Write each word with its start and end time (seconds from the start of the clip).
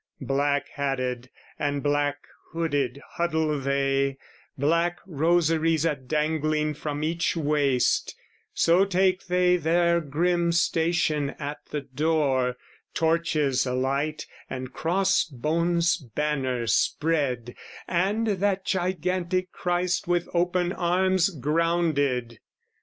Black 0.23 0.67
hatted 0.69 1.29
and 1.59 1.83
black 1.83 2.23
hooded 2.53 3.03
huddle 3.07 3.59
they, 3.59 4.17
Black 4.57 4.97
rosaries 5.05 5.85
a 5.85 5.93
dangling 5.93 6.73
from 6.73 7.03
each 7.03 7.37
waist; 7.37 8.15
So 8.51 8.83
take 8.83 9.27
they 9.27 9.57
their 9.57 10.01
grim 10.01 10.53
station 10.53 11.35
at 11.37 11.59
the 11.69 11.81
door, 11.81 12.57
Torches 12.95 13.67
alight 13.67 14.25
and 14.49 14.73
cross 14.73 15.23
bones 15.25 15.97
banner 15.97 16.65
spread, 16.65 17.53
And 17.87 18.25
that 18.25 18.65
gigantic 18.65 19.51
Christ 19.51 20.07
with 20.07 20.27
open 20.33 20.73
arms, 20.73 21.29
Grounded. 21.29 22.39